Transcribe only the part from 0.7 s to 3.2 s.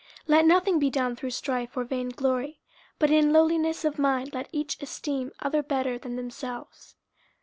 be done through strife or vainglory; but